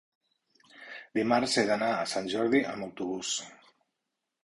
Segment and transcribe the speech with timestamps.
[1.19, 3.39] Dimarts he d'anar a Sant Jordi amb autobús.